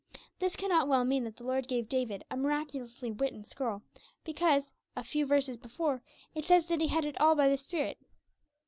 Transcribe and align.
This 0.39 0.55
cannot 0.55 0.87
well 0.87 1.05
mean 1.05 1.25
that 1.25 1.35
the 1.37 1.43
Lord 1.43 1.67
gave 1.67 1.87
David 1.87 2.23
a 2.31 2.35
miraculously 2.35 3.11
written 3.11 3.43
scroll, 3.43 3.83
because, 4.23 4.73
a 4.95 5.03
few 5.03 5.27
verses 5.27 5.57
before, 5.57 6.01
it 6.33 6.43
says 6.43 6.65
that 6.65 6.81
he 6.81 6.87
had 6.87 7.05
it 7.05 7.21
all 7.21 7.35
by 7.35 7.47
the 7.47 7.55
Spirit. 7.55 7.99